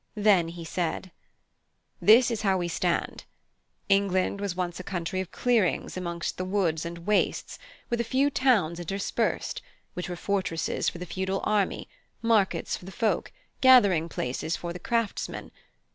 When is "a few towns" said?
8.01-8.79